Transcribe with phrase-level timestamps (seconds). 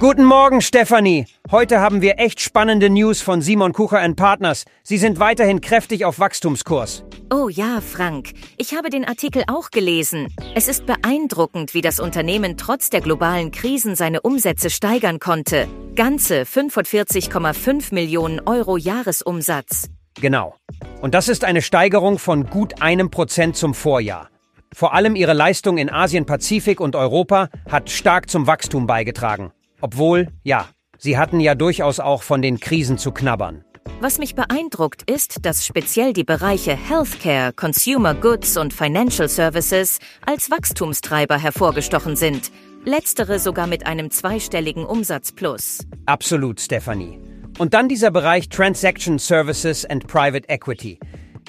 [0.00, 1.26] Guten Morgen, Stefanie.
[1.50, 4.64] Heute haben wir echt spannende News von Simon Kucher Partners.
[4.82, 7.04] Sie sind weiterhin kräftig auf Wachstumskurs.
[7.30, 8.32] Oh ja, Frank.
[8.56, 10.34] Ich habe den Artikel auch gelesen.
[10.54, 15.68] Es ist beeindruckend, wie das Unternehmen trotz der globalen Krisen seine Umsätze steigern konnte.
[15.96, 19.90] Ganze 45,5 Millionen Euro Jahresumsatz.
[20.18, 20.54] Genau.
[21.02, 24.30] Und das ist eine Steigerung von gut einem Prozent zum Vorjahr.
[24.72, 29.52] Vor allem ihre Leistung in Asien, Pazifik und Europa hat stark zum Wachstum beigetragen.
[29.80, 30.66] Obwohl, ja,
[30.98, 33.64] sie hatten ja durchaus auch von den Krisen zu knabbern.
[34.00, 40.50] Was mich beeindruckt ist, dass speziell die Bereiche Healthcare, Consumer Goods und Financial Services als
[40.50, 42.50] Wachstumstreiber hervorgestochen sind.
[42.84, 45.80] Letztere sogar mit einem zweistelligen Umsatzplus.
[46.06, 47.18] Absolut, Stephanie.
[47.58, 50.98] Und dann dieser Bereich Transaction Services and Private Equity.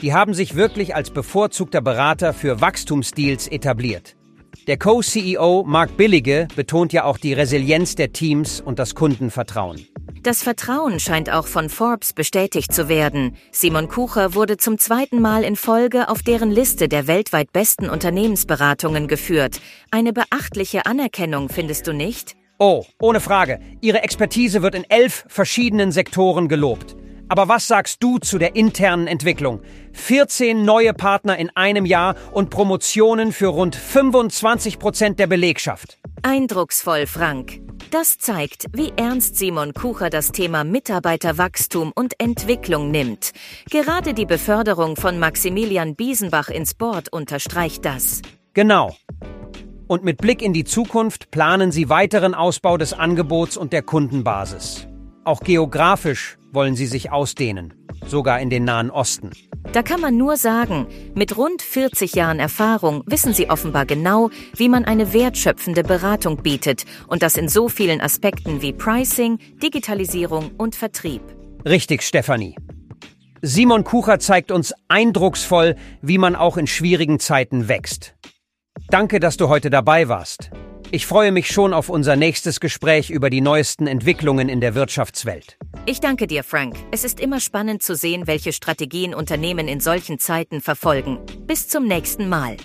[0.02, 4.18] Die haben sich wirklich als bevorzugter Berater für Wachstumsdeals etabliert.
[4.68, 9.88] Der Co-CEO Mark Billige betont ja auch die Resilienz der Teams und das Kundenvertrauen.
[10.22, 13.36] Das Vertrauen scheint auch von Forbes bestätigt zu werden.
[13.52, 19.08] Simon Kucher wurde zum zweiten Mal in Folge auf deren Liste der weltweit besten Unternehmensberatungen
[19.08, 19.60] geführt.
[19.90, 22.36] Eine beachtliche Anerkennung, findest du nicht?
[22.60, 23.60] Oh, ohne Frage.
[23.82, 26.96] Ihre Expertise wird in elf verschiedenen Sektoren gelobt.
[27.32, 29.62] Aber was sagst du zu der internen Entwicklung?
[29.94, 35.98] 14 neue Partner in einem Jahr und Promotionen für rund 25 Prozent der Belegschaft.
[36.24, 37.62] Eindrucksvoll, Frank.
[37.90, 43.32] Das zeigt, wie ernst Simon Kucher das Thema Mitarbeiterwachstum und Entwicklung nimmt.
[43.70, 48.22] Gerade die Beförderung von Maximilian Biesenbach ins Board unterstreicht das.
[48.54, 48.94] Genau.
[49.88, 54.86] Und mit Blick in die Zukunft planen sie weiteren Ausbau des Angebots und der Kundenbasis.
[55.24, 57.74] Auch geografisch wollen sie sich ausdehnen,
[58.06, 59.32] sogar in den Nahen Osten.
[59.74, 64.70] Da kann man nur sagen, mit rund 40 Jahren Erfahrung wissen sie offenbar genau, wie
[64.70, 70.76] man eine wertschöpfende Beratung bietet und das in so vielen Aspekten wie Pricing, Digitalisierung und
[70.76, 71.22] Vertrieb.
[71.66, 72.56] Richtig, Stefanie.
[73.42, 78.16] Simon Kucher zeigt uns eindrucksvoll, wie man auch in schwierigen Zeiten wächst.
[78.90, 80.52] Danke, dass du heute dabei warst.
[80.94, 85.58] Ich freue mich schon auf unser nächstes Gespräch über die neuesten Entwicklungen in der Wirtschaftswelt.
[85.86, 86.76] Ich danke dir, Frank.
[86.92, 91.20] Es ist immer spannend zu sehen, welche Strategien Unternehmen in solchen Zeiten verfolgen.
[91.48, 92.58] Bis zum nächsten Mal.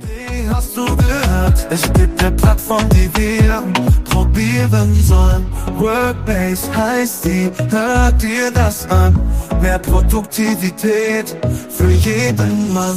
[0.00, 1.66] Wie hast du gehört?
[1.68, 3.62] Es gibt eine Plattform, die wir
[4.04, 5.44] probieren sollen.
[5.76, 9.20] Workbase heißt die, hört dir das an.
[9.60, 11.36] Mehr Produktivität
[11.68, 12.96] für jeden Mann.